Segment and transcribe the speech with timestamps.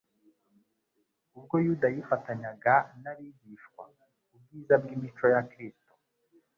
[1.37, 3.83] Ubwo Yuda yifatanyaga n'abigishwa,
[4.35, 5.91] ubwiza bw'imico ya Kristo